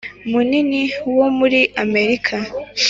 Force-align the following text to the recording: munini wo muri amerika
munini 0.31 0.81
wo 1.17 1.27
muri 1.37 1.61
amerika 1.83 2.35